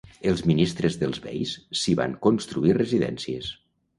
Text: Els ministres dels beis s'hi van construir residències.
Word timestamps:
Els 0.29 0.39
ministres 0.51 0.95
dels 1.01 1.21
beis 1.25 1.51
s'hi 1.81 1.95
van 2.01 2.17
construir 2.27 2.75
residències. 2.81 3.53